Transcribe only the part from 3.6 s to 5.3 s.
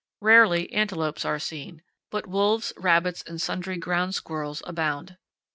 ground squirrels abound.